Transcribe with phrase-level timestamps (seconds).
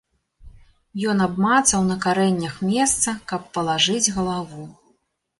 [1.11, 4.65] Ён абмацаў на карэннях месца, каб палажыць галаву.